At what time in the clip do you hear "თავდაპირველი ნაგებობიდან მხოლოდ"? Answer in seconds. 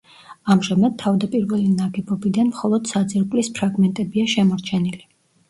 1.03-2.91